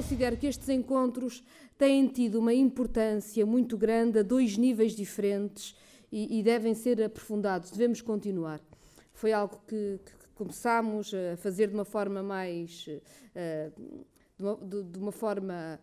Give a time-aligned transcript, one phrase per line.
[0.00, 1.44] considero que estes encontros
[1.76, 5.76] têm tido uma importância muito grande a dois níveis diferentes
[6.10, 8.62] e, e devem ser aprofundados, devemos continuar.
[9.12, 12.86] Foi algo que, que começámos a fazer de uma forma mais.
[12.88, 14.06] Uh,
[14.38, 15.78] de, uma, de, de uma forma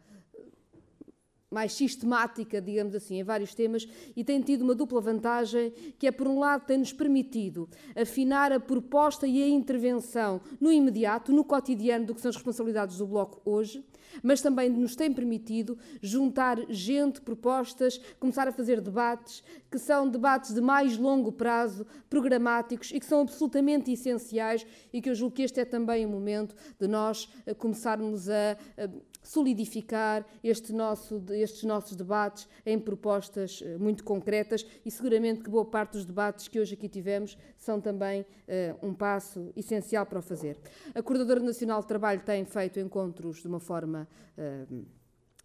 [1.49, 6.11] mais sistemática, digamos assim, em vários temas e tem tido uma dupla vantagem, que é,
[6.11, 12.05] por um lado, tem-nos permitido afinar a proposta e a intervenção no imediato, no cotidiano
[12.05, 13.81] do que são as responsabilidades do Bloco hoje,
[14.21, 19.41] mas também nos tem permitido juntar gente, propostas, começar a fazer debates,
[19.71, 25.09] que são debates de mais longo prazo, programáticos e que são absolutamente essenciais e que
[25.09, 28.57] eu julgo que este é também o momento de nós eh, começarmos a
[29.27, 35.65] solidificar este nosso, estes nossos debates em propostas eh, muito concretas e seguramente que boa
[35.65, 40.21] parte dos debates que hoje aqui tivemos são também uh, um passo essencial para o
[40.21, 40.57] fazer.
[40.95, 44.85] A Coordenadora Nacional de Trabalho tem feito encontros de uma forma uh,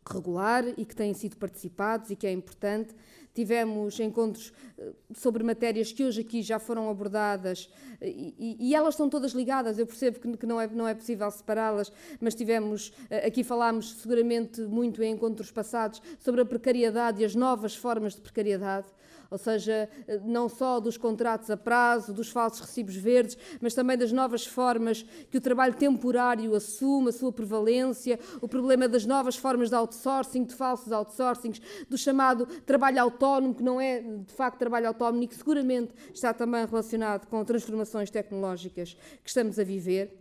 [0.05, 2.95] regular e que têm sido participados e que é importante.
[3.35, 8.95] Tivemos encontros eh, sobre matérias que hoje aqui já foram abordadas eh, e, e, elas
[8.95, 9.79] estão todas ligadas.
[9.79, 13.95] Eu percebo que, que não, é, não é possível separá-las, mas tivemos, eh, aqui falámos
[13.95, 18.87] seguramente muito em encontros passados sobre a precariedade e as novas formas de precariedade
[19.33, 19.89] ou seja,
[20.25, 25.07] não só dos contratos a prazo, dos falsos recibos verdes, mas também das novas formas
[25.31, 30.45] que o trabalho temporário assume, a sua prevalência, o problema das novas formas de outsourcing,
[30.45, 35.27] de falsos outsourcings, do chamado trabalho autónomo, que não é de facto trabalho autónomo e
[35.27, 40.19] que seguramente está também relacionado com transformações tecnológicas que estamos a viver.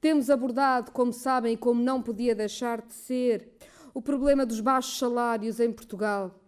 [0.00, 3.48] Temos abordado, como sabem, e como não podia deixar de ser,
[3.94, 6.43] o problema dos baixos salários em Portugal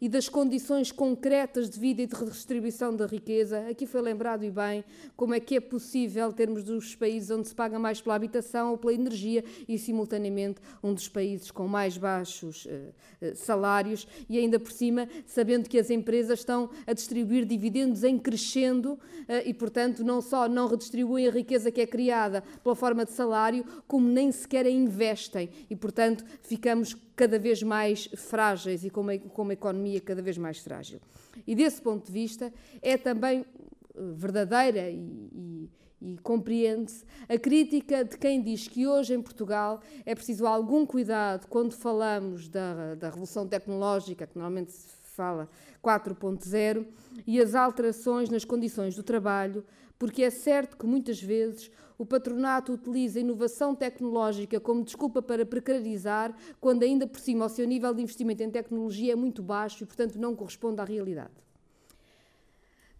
[0.00, 3.66] e das condições concretas de vida e de redistribuição da riqueza.
[3.68, 4.84] Aqui foi lembrado e bem
[5.16, 8.78] como é que é possível termos dos países onde se paga mais pela habitação ou
[8.78, 14.70] pela energia e, simultaneamente, um dos países com mais baixos uh, salários e, ainda por
[14.70, 18.98] cima, sabendo que as empresas estão a distribuir dividendos em crescendo uh,
[19.44, 23.64] e, portanto, não só não redistribuem a riqueza que é criada pela forma de salário,
[23.86, 29.18] como nem sequer a investem e, portanto, ficamos cada vez mais frágeis e com uma,
[29.18, 31.00] com uma economia cada vez mais frágil.
[31.44, 35.70] E desse ponto de vista, é também eh, verdadeira e, e,
[36.00, 41.48] e compreende-se a crítica de quem diz que hoje em Portugal é preciso algum cuidado
[41.48, 45.48] quando falamos da, da revolução tecnológica, que normalmente se fala
[45.82, 46.86] 4.0,
[47.26, 49.64] e as alterações nas condições do trabalho,
[49.98, 55.44] porque é certo que muitas vezes o patronato utiliza a inovação tecnológica como desculpa para
[55.44, 59.82] precarizar, quando ainda por cima o seu nível de investimento em tecnologia é muito baixo
[59.82, 61.34] e, portanto, não corresponde à realidade.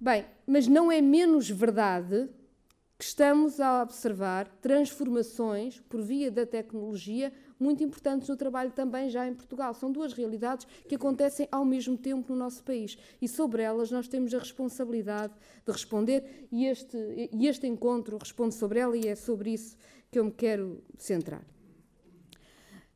[0.00, 2.28] Bem, mas não é menos verdade
[2.98, 9.26] que estamos a observar transformações por via da tecnologia muito importantes no trabalho também já
[9.26, 9.74] em Portugal.
[9.74, 14.08] São duas realidades que acontecem ao mesmo tempo no nosso país e sobre elas nós
[14.08, 15.32] temos a responsabilidade
[15.66, 16.96] de responder e este,
[17.32, 19.76] e este encontro responde sobre ela e é sobre isso
[20.10, 21.44] que eu me quero centrar.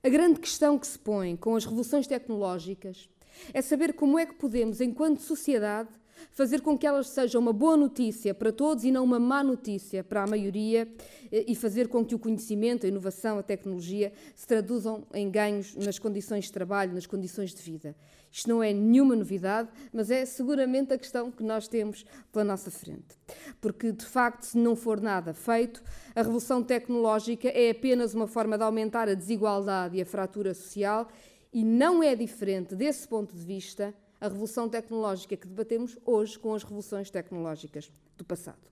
[0.02, 3.08] A grande questão que se põe com as revoluções tecnológicas
[3.54, 5.88] é saber como é que podemos, enquanto sociedade,
[6.30, 10.02] fazer com que elas sejam uma boa notícia para todos e não uma má notícia
[10.02, 10.88] para a maioria
[11.30, 15.74] eh, e fazer com que o conhecimento, a inovação, a tecnologia se traduzam em ganhos
[15.76, 17.94] nas condições de trabalho, nas condições de vida.
[18.30, 22.70] Isto não é nenhuma novidade, mas é seguramente a questão que nós temos pela nossa
[22.70, 23.18] frente.
[23.60, 25.82] Porque, de facto, se não for nada feito,
[26.14, 31.08] a revolução tecnológica é apenas uma forma de aumentar a desigualdade e a fratura social
[31.52, 36.54] e não é diferente, desse ponto de vista, a revolução tecnológica que debatemos hoje com
[36.54, 38.70] as revoluções tecnológicas do passado.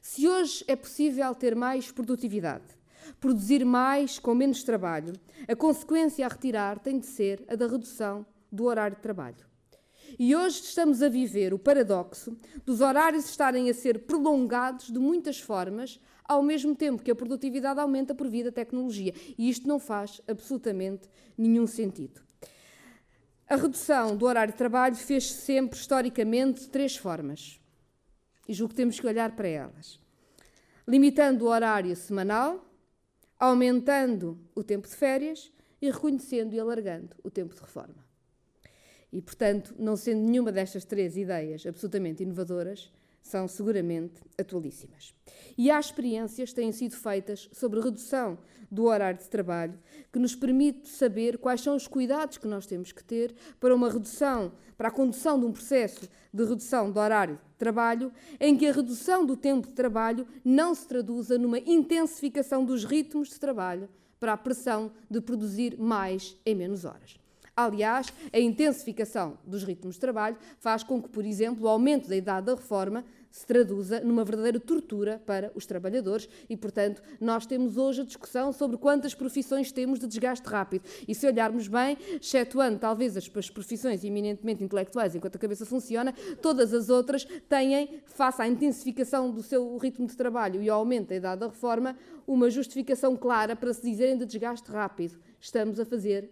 [0.00, 2.64] Se hoje é possível ter mais produtividade,
[3.20, 5.12] produzir mais com menos trabalho,
[5.46, 9.46] a consequência a retirar tem de ser a da redução do horário de trabalho.
[10.18, 15.38] E hoje estamos a viver o paradoxo dos horários estarem a ser prolongados de muitas
[15.38, 19.14] formas, ao mesmo tempo que a produtividade aumenta por via da tecnologia.
[19.38, 21.08] E isto não faz absolutamente
[21.38, 22.20] nenhum sentido.
[23.48, 27.60] A redução do horário de trabalho fez-se sempre, historicamente, de três formas.
[28.48, 30.00] E julgo que temos que olhar para elas.
[30.86, 32.64] Limitando o horário semanal,
[33.38, 38.04] aumentando o tempo de férias e reconhecendo e alargando o tempo de reforma.
[39.12, 42.90] E, portanto, não sendo nenhuma destas três ideias absolutamente inovadoras,
[43.22, 45.14] são seguramente atualíssimas.
[45.56, 48.38] E há experiências que têm sido feitas sobre redução
[48.70, 49.78] do horário de trabalho
[50.10, 53.90] que nos permite saber quais são os cuidados que nós temos que ter para uma
[53.90, 58.10] redução, para a condução de um processo de redução do horário de trabalho,
[58.40, 63.28] em que a redução do tempo de trabalho não se traduza numa intensificação dos ritmos
[63.28, 67.21] de trabalho para a pressão de produzir mais em menos horas.
[67.54, 72.16] Aliás, a intensificação dos ritmos de trabalho faz com que, por exemplo, o aumento da
[72.16, 77.76] idade da reforma se traduza numa verdadeira tortura para os trabalhadores e, portanto, nós temos
[77.76, 80.84] hoje a discussão sobre quantas profissões temos de desgaste rápido.
[81.06, 86.72] E se olharmos bem, excetuando talvez as profissões eminentemente intelectuais, enquanto a cabeça funciona, todas
[86.72, 91.16] as outras têm, face à intensificação do seu ritmo de trabalho e ao aumento da
[91.16, 91.96] idade da reforma,
[92.26, 95.18] uma justificação clara para se dizerem de desgaste rápido.
[95.38, 96.30] Estamos a fazer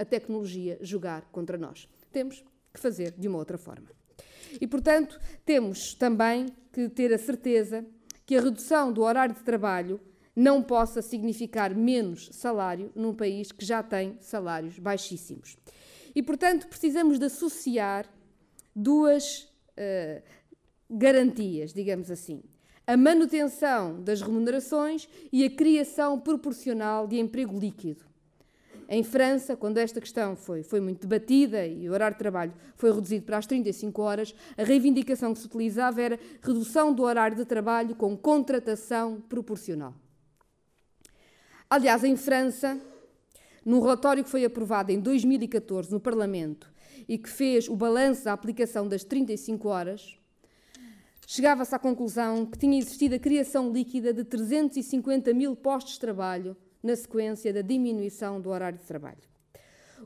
[0.00, 1.86] a tecnologia jogar contra nós.
[2.10, 2.42] Temos
[2.72, 3.90] que fazer de uma outra forma.
[4.60, 7.84] E, portanto, temos também que ter a certeza
[8.24, 10.00] que a redução do horário de trabalho
[10.34, 15.56] não possa significar menos salário num país que já tem salários baixíssimos.
[16.14, 18.08] E, portanto, precisamos de associar
[18.74, 20.22] duas uh,
[20.88, 22.42] garantias, digamos assim.
[22.86, 28.09] A manutenção das remunerações e a criação proporcional de emprego líquido.
[28.92, 32.92] Em França, quando esta questão foi, foi muito debatida e o horário de trabalho foi
[32.92, 37.44] reduzido para as 35 horas, a reivindicação que se utilizava era redução do horário de
[37.44, 39.94] trabalho com contratação proporcional.
[41.70, 42.80] Aliás, em França,
[43.64, 46.68] num relatório que foi aprovado em 2014 no Parlamento
[47.08, 50.18] e que fez o balanço da aplicação das 35 horas,
[51.28, 56.56] chegava-se à conclusão que tinha existido a criação líquida de 350 mil postos de trabalho
[56.82, 59.30] na sequência da diminuição do horário de trabalho.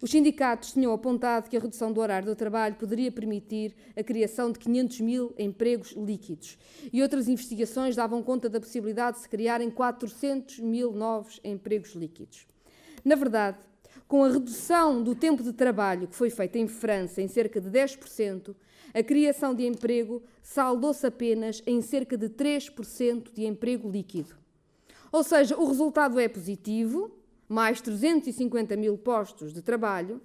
[0.01, 4.51] Os sindicatos tinham apontado que a redução do horário do trabalho poderia permitir a criação
[4.51, 6.59] de 500 mil empregos líquidos
[6.93, 12.47] e outras investigações davam conta da possibilidade de se criarem 400 mil novos empregos líquidos.
[13.05, 13.59] Na verdade,
[14.09, 17.71] com a redução do tempo de trabalho que foi feita em França em cerca de
[17.71, 18.55] 10%,
[18.93, 24.44] a criação de emprego saldou-se apenas em cerca de 3% de emprego líquido.
[25.15, 27.09] Ou seja, o resultado é positivo,
[27.49, 30.21] mais 350 mil postos de trabalho,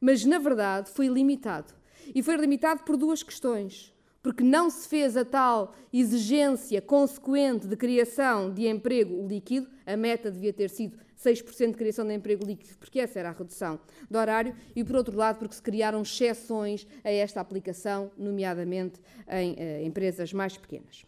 [0.00, 1.74] mas na verdade foi limitado.
[2.14, 3.92] E foi limitado por duas questões.
[4.22, 10.30] Porque não se fez a tal exigência consequente de criação de emprego líquido, a meta
[10.30, 13.78] devia ter sido 6% de criação de emprego líquido, porque essa era a redução
[14.10, 19.54] do horário, e por outro lado, porque se criaram exceções a esta aplicação, nomeadamente em
[19.58, 21.04] eh, empresas mais pequenas.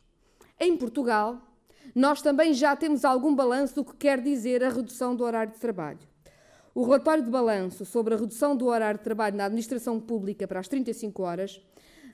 [0.59, 1.50] Em Portugal,
[1.95, 5.59] nós também já temos algum balanço do que quer dizer a redução do horário de
[5.59, 5.99] trabalho.
[6.75, 10.61] O relatório de balanço sobre a redução do horário de trabalho na administração pública para
[10.61, 11.61] as 35 horas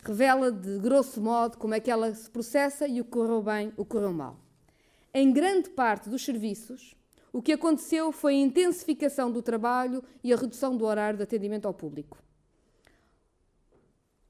[0.03, 3.73] revela, de grosso modo, como é que ela se processa e o que correu bem,
[3.77, 4.39] o que correu mal.
[5.13, 6.95] Em grande parte dos serviços,
[7.33, 11.67] o que aconteceu foi a intensificação do trabalho e a redução do horário de atendimento
[11.67, 12.19] ao público.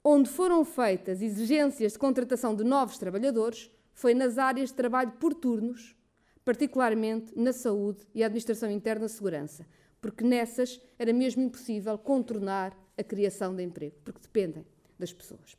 [0.02, 5.34] Onde foram feitas exigências de contratação de novos trabalhadores, foi nas áreas de trabalho por
[5.34, 5.96] turnos,
[6.44, 9.66] particularmente na saúde e administração interna segurança,
[10.02, 14.66] porque nessas era mesmo impossível contornar a criação de emprego, porque dependem
[14.98, 15.56] das pessoas.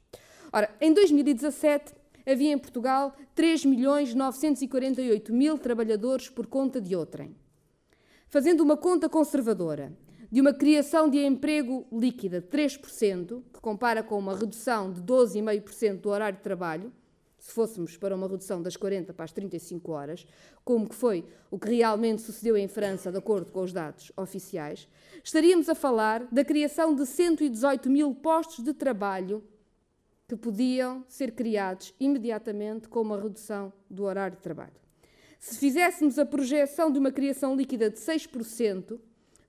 [0.54, 1.94] Ora, em 2017
[2.26, 7.36] havia em Portugal 3 milhões 948 mil trabalhadores por conta de outrem.
[8.28, 9.92] Fazendo uma conta conservadora
[10.32, 16.02] de uma criação de emprego líquida de 3%, que compara com uma redução de 12,5%
[16.02, 16.94] do horário de trabalho,
[17.38, 20.26] se fôssemos para uma redução das 40 para as 35 horas,
[20.64, 24.88] como que foi o que realmente sucedeu em França, de acordo com os dados oficiais,
[25.24, 29.44] estaríamos a falar da criação de 118 mil postos de trabalho
[30.28, 34.76] que podiam ser criados imediatamente com uma redução do horário de trabalho.
[35.40, 39.00] Se fizéssemos a projeção de uma criação líquida de 6%,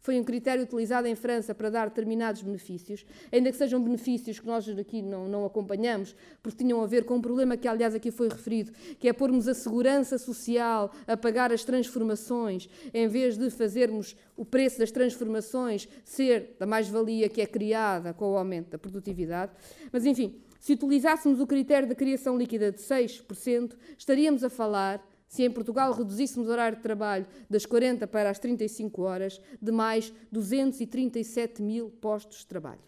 [0.09, 4.47] foi um critério utilizado em França para dar determinados benefícios, ainda que sejam benefícios que
[4.47, 8.11] nós aqui não, não acompanhamos, porque tinham a ver com um problema que, aliás, aqui
[8.11, 13.51] foi referido, que é pormos a segurança social a pagar as transformações, em vez de
[13.51, 18.79] fazermos o preço das transformações ser da mais-valia que é criada com o aumento da
[18.79, 19.53] produtividade.
[19.93, 25.43] Mas, enfim, se utilizássemos o critério da criação líquida de 6%, estaríamos a falar se
[25.43, 30.13] em Portugal reduzíssemos o horário de trabalho das 40 para as 35 horas, de mais
[30.33, 32.81] 237 mil postos de trabalho.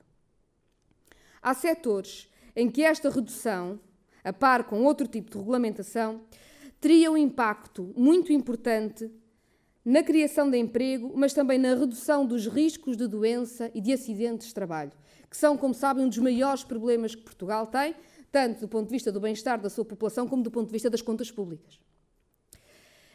[1.43, 3.79] Há setores em que esta redução,
[4.25, 6.23] a par com outro tipo de regulamentação,
[6.81, 9.11] teria um impacto muito importante
[9.85, 14.49] na criação de emprego, mas também na redução dos riscos de doença e de acidentes
[14.49, 14.93] de trabalho,
[15.29, 17.95] que são, como sabem, um dos maiores problemas que Portugal tem,
[18.31, 20.91] tanto do ponto de vista do bem-estar da sua população como do ponto de vista
[20.91, 21.81] das contas públicas.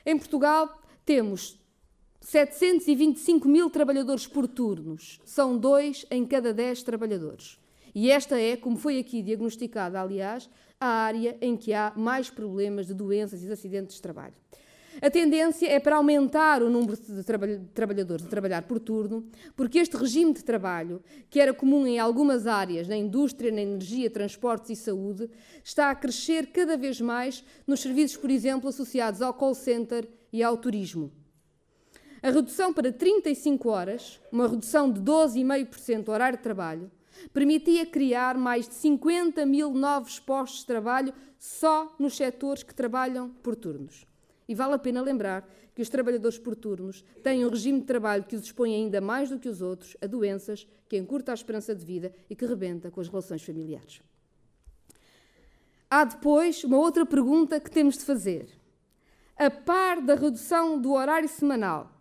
[0.05, 1.59] Em Portugal, temos
[2.21, 7.59] 725 mil trabalhadores por turnos, são dois em cada dez trabalhadores.
[7.93, 10.47] E esta é, como foi aqui diagnosticada, aliás,
[10.79, 14.35] a área em que há mais problemas de doenças e de acidentes de trabalho.
[15.01, 17.23] A tendência é para aumentar o número de
[17.73, 22.47] trabalhadores a trabalhar por turno, porque este regime de trabalho, que era comum em algumas
[22.47, 25.29] áreas, na indústria, na energia, transportes e saúde,
[25.63, 30.41] está a crescer cada vez mais nos serviços, por exemplo, associados ao call center e
[30.41, 31.11] ao turismo.
[32.23, 36.89] A redução para 35 horas, uma redução de 12,5% do horário de trabalho,
[37.33, 43.29] permitia criar mais de 50 mil novos postos de trabalho só nos setores que trabalham
[43.43, 44.05] por turnos.
[44.47, 48.23] E vale a pena lembrar que os trabalhadores por turnos têm um regime de trabalho
[48.23, 51.75] que os expõe ainda mais do que os outros a doenças, que encurta a esperança
[51.75, 54.01] de vida e que rebenta com as relações familiares.
[55.89, 58.47] Há depois uma outra pergunta que temos de fazer.
[59.37, 61.95] A par da redução do horário semanal,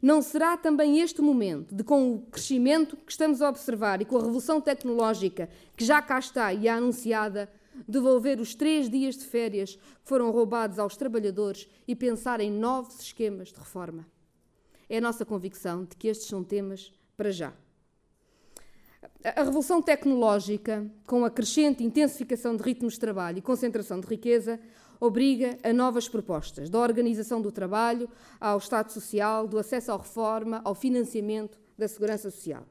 [0.00, 4.16] não será também este momento de, com o crescimento que estamos a observar e com
[4.16, 7.50] a revolução tecnológica que já cá está e é anunciada,
[7.86, 13.00] devolver os três dias de férias que foram roubados aos trabalhadores e pensar em novos
[13.00, 14.06] esquemas de reforma.
[14.88, 17.52] É a nossa convicção de que estes são temas para já.
[19.24, 24.60] A revolução tecnológica, com a crescente intensificação de ritmos de trabalho e concentração de riqueza,
[25.00, 28.08] obriga a novas propostas, da organização do trabalho,
[28.40, 32.64] ao Estado Social, do acesso à reforma, ao financiamento da segurança social.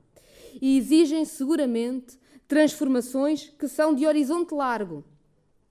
[0.62, 2.18] E exigem seguramente
[2.48, 5.04] transformações que são de horizonte largo.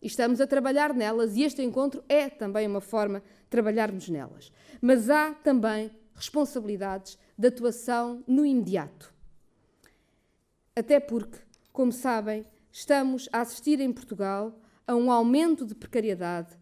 [0.01, 4.53] E estamos a trabalhar nelas, e este encontro é também uma forma de trabalharmos nelas.
[4.81, 9.13] Mas há também responsabilidades de atuação no imediato.
[10.77, 11.39] Até porque,
[11.73, 16.59] como sabem, estamos a assistir em Portugal a um aumento de precariedade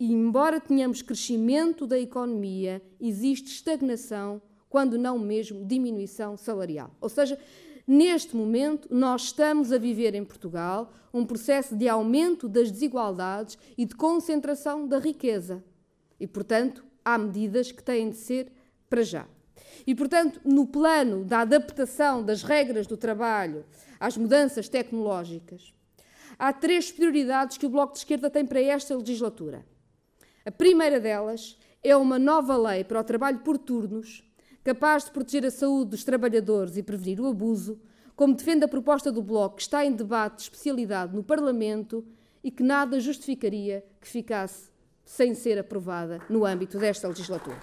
[0.00, 6.90] e, embora tenhamos crescimento da economia, existe estagnação, quando não mesmo diminuição salarial.
[7.00, 7.38] Ou seja,
[7.86, 13.84] Neste momento, nós estamos a viver em Portugal um processo de aumento das desigualdades e
[13.84, 15.62] de concentração da riqueza.
[16.18, 18.52] E, portanto, há medidas que têm de ser
[18.88, 19.26] para já.
[19.86, 23.64] E, portanto, no plano da adaptação das regras do trabalho
[23.98, 25.74] às mudanças tecnológicas,
[26.38, 29.66] há três prioridades que o Bloco de Esquerda tem para esta legislatura.
[30.44, 34.24] A primeira delas é uma nova lei para o trabalho por turnos
[34.64, 37.80] capaz de proteger a saúde dos trabalhadores e prevenir o abuso,
[38.14, 42.04] como defende a proposta do Bloco, que está em debate de especialidade no Parlamento
[42.42, 44.70] e que nada justificaria que ficasse
[45.04, 47.58] sem ser aprovada no âmbito desta legislatura.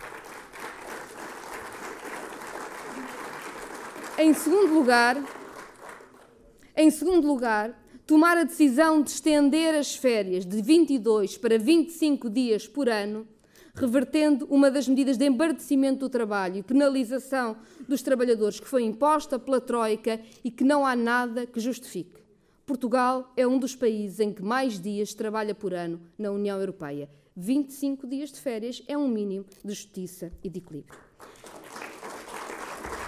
[4.18, 5.24] Em segundo lugar,
[6.76, 12.68] em segundo lugar, tomar a decisão de estender as férias de 22 para 25 dias
[12.68, 13.26] por ano
[13.76, 17.58] revertendo uma das medidas de embardecimento do trabalho e penalização
[17.88, 22.20] dos trabalhadores que foi imposta pela Troika e que não há nada que justifique.
[22.66, 27.10] Portugal é um dos países em que mais dias trabalha por ano na União Europeia.
[27.36, 31.00] 25 dias de férias é um mínimo de justiça e de equilíbrio.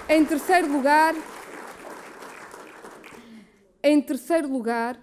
[0.10, 1.15] Em terceiro lugar,
[3.84, 5.00] em terceiro lugar,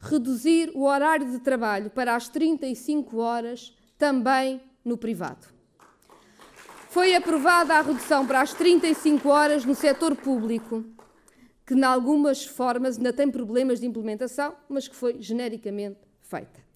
[0.00, 5.46] reduzir o horário de trabalho para as 35 horas também no privado.
[6.88, 10.84] Foi aprovada a redução para as 35 horas no setor público,
[11.66, 16.66] que, em algumas formas, ainda tem problemas de implementação, mas que foi genericamente feita.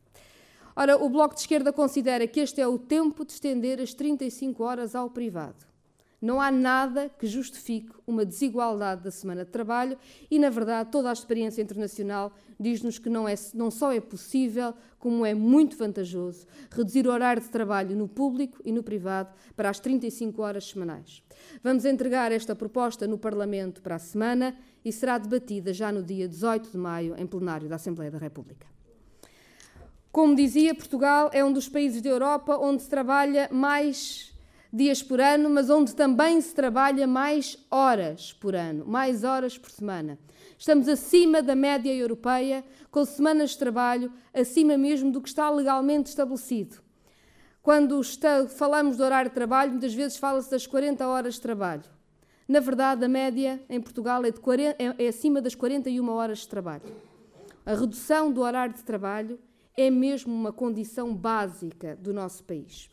[0.76, 4.62] Ora, o Bloco de Esquerda considera que este é o tempo de estender as 35
[4.62, 5.72] horas ao privado.
[6.23, 9.99] Não há nada que justifique uma desigualdade da semana de trabalho
[10.31, 14.73] e, na verdade, toda a experiência internacional diz-nos que não, é, não só é possível,
[15.00, 19.69] como é muito vantajoso reduzir o horário de trabalho no público e no privado para
[19.69, 21.25] as 35 horas semanais.
[21.61, 26.29] Vamos entregar esta proposta no Parlamento para a semana e será debatida já no dia
[26.29, 28.67] 18 de maio em plenário da Assembleia da República.
[30.12, 34.32] Como dizia, Portugal é um dos países da Europa onde se trabalha mais
[34.73, 39.71] dias por ano, mas onde também se trabalha mais horas por ano, mais horas por
[39.71, 40.19] semana.
[40.57, 46.09] Estamos acima da média europeia, com semanas de trabalho acima mesmo do que está legalmente
[46.09, 46.81] estabelecido.
[47.62, 51.85] Quando está, falamos do horário de trabalho, muitas vezes fala-se das 40 horas de trabalho.
[52.49, 56.38] Na verdade, a média em Portugal é, de 40, é, é acima das 41 horas
[56.38, 56.83] de trabalho.
[57.64, 59.38] A redução do horário de trabalho
[59.76, 62.92] é mesmo uma condição básica do nosso país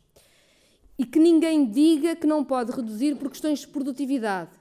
[0.99, 4.51] e que ninguém diga que não pode reduzir por questões de produtividade,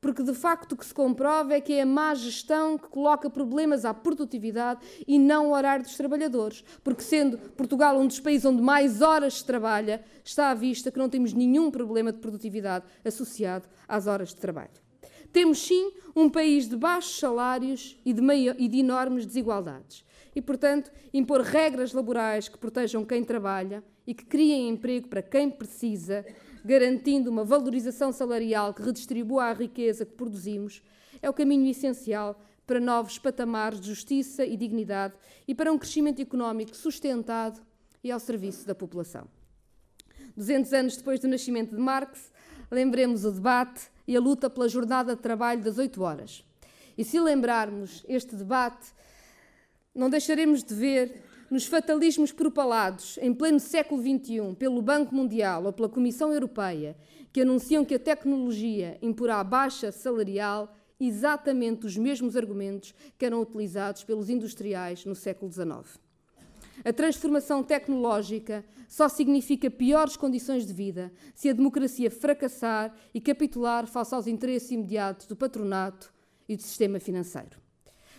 [0.00, 3.28] porque de facto o que se comprova é que é a má gestão que coloca
[3.28, 6.64] problemas à produtividade e não ao horário dos trabalhadores.
[6.82, 10.98] Porque, sendo Portugal um dos países onde mais horas se trabalha, está à vista que
[10.98, 14.84] não temos nenhum problema de produtividade associado às horas de trabalho.
[15.32, 18.22] Temos sim um país de baixos salários e de,
[18.58, 20.04] e de enormes desigualdades.
[20.34, 25.48] E, portanto, impor regras laborais que protejam quem trabalha e que criem emprego para quem
[25.50, 26.24] precisa
[26.64, 30.82] garantindo uma valorização salarial que redistribua a riqueza que produzimos,
[31.20, 35.14] é o caminho essencial para novos patamares de justiça e dignidade
[35.46, 37.60] e para um crescimento económico sustentado
[38.02, 39.28] e ao serviço da população.
[40.34, 42.32] 200 anos depois do nascimento de Marx,
[42.70, 46.44] lembremos o debate e a luta pela jornada de trabalho das 8 horas.
[46.96, 48.92] E se lembrarmos este debate,
[49.94, 55.72] não deixaremos de ver nos fatalismos propalados em pleno século XXI pelo Banco Mundial ou
[55.72, 56.96] pela Comissão Europeia,
[57.32, 64.04] que anunciam que a tecnologia imporá baixa salarial, exatamente os mesmos argumentos que eram utilizados
[64.04, 65.98] pelos industriais no século XIX.
[66.84, 73.86] A transformação tecnológica só significa piores condições de vida se a democracia fracassar e capitular
[73.86, 76.12] face aos interesses imediatos do patronato
[76.48, 77.63] e do sistema financeiro.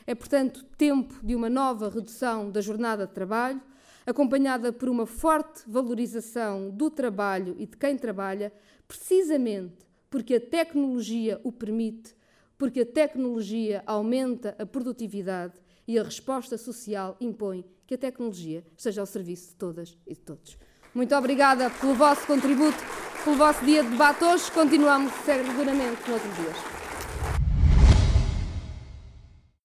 [0.08, 3.62] É, portanto, tempo de uma nova redução da jornada de trabalho,
[4.06, 8.54] acompanhada por uma forte valorização do trabalho e de quem trabalha,
[8.88, 12.16] precisamente porque a tecnologia o permite,
[12.58, 15.56] porque a tecnologia aumenta a produtividade
[15.88, 20.22] e a resposta social impõe que a tecnologia esteja ao serviço de todas e de
[20.22, 20.58] todos.
[20.94, 22.78] Muito obrigada pelo vosso contributo,
[23.24, 24.50] pelo vosso dia de debate hoje.
[24.52, 26.75] Continuamos seguramente noutros dias.